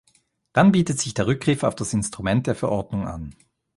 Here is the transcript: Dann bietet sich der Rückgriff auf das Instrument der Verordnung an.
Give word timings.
Dann 0.53 0.71
bietet 0.71 0.99
sich 0.99 1.13
der 1.13 1.27
Rückgriff 1.27 1.61
auf 1.61 1.75
das 1.75 1.93
Instrument 1.93 2.47
der 2.47 2.55
Verordnung 2.55 3.07
an. 3.07 3.35